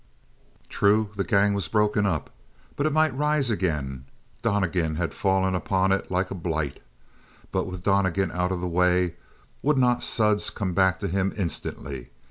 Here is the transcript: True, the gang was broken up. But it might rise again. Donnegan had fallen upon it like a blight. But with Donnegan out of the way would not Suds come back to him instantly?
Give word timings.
True, 0.67 1.11
the 1.15 1.23
gang 1.23 1.53
was 1.53 1.67
broken 1.67 2.07
up. 2.07 2.31
But 2.75 2.87
it 2.87 2.91
might 2.91 3.15
rise 3.15 3.51
again. 3.51 4.05
Donnegan 4.41 4.95
had 4.95 5.13
fallen 5.13 5.53
upon 5.53 5.91
it 5.91 6.09
like 6.09 6.31
a 6.31 6.33
blight. 6.33 6.79
But 7.51 7.67
with 7.67 7.83
Donnegan 7.83 8.31
out 8.31 8.51
of 8.51 8.61
the 8.61 8.67
way 8.67 9.13
would 9.61 9.77
not 9.77 10.01
Suds 10.01 10.49
come 10.49 10.73
back 10.73 10.99
to 11.01 11.07
him 11.07 11.31
instantly? 11.37 12.09